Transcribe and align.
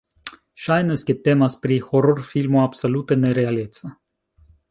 Ŝajnas, 0.67 1.03
ke 1.09 1.15
temas 1.27 1.57
pri 1.65 1.77
hororfilmo 1.91 2.63
absolute 2.63 3.19
ne-realeca. 3.25 3.93